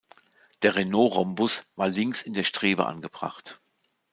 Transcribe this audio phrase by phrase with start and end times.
[0.63, 3.59] Der Renault-Rhombus war links in der Strebe angebracht.